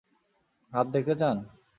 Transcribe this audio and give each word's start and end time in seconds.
হাত 0.73 0.87
দেখতে 0.93 1.13
চান? 1.21 1.37